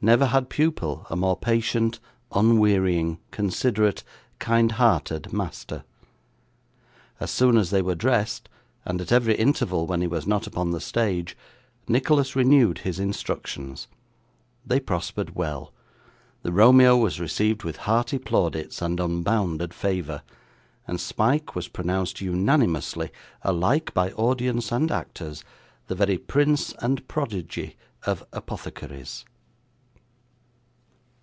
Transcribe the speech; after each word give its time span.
Never 0.00 0.26
had 0.26 0.48
pupil 0.48 1.04
a 1.10 1.16
more 1.16 1.36
patient, 1.36 1.98
unwearying, 2.30 3.18
considerate, 3.32 4.04
kindhearted 4.38 5.32
master. 5.32 5.82
As 7.18 7.32
soon 7.32 7.56
as 7.58 7.70
they 7.70 7.82
were 7.82 7.96
dressed, 7.96 8.48
and 8.84 9.00
at 9.00 9.10
every 9.10 9.34
interval 9.34 9.88
when 9.88 10.00
he 10.00 10.06
was 10.06 10.24
not 10.24 10.46
upon 10.46 10.70
the 10.70 10.80
stage, 10.80 11.36
Nicholas 11.88 12.36
renewed 12.36 12.78
his 12.78 13.00
instructions. 13.00 13.88
They 14.64 14.78
prospered 14.78 15.34
well. 15.34 15.72
The 16.44 16.52
Romeo 16.52 16.96
was 16.96 17.18
received 17.18 17.64
with 17.64 17.78
hearty 17.78 18.18
plaudits 18.20 18.80
and 18.80 19.00
unbounded 19.00 19.74
favour, 19.74 20.22
and 20.86 21.00
Smike 21.00 21.56
was 21.56 21.66
pronounced 21.66 22.20
unanimously, 22.20 23.10
alike 23.42 23.92
by 23.94 24.12
audience 24.12 24.70
and 24.70 24.92
actors, 24.92 25.42
the 25.88 25.96
very 25.96 26.18
prince 26.18 26.72
and 26.78 27.08
prodigy 27.08 27.74
of 28.06 28.24
Apothecaries. 28.32 29.24